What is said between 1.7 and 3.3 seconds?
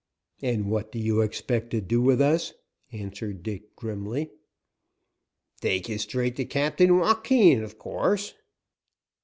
do with us?" asked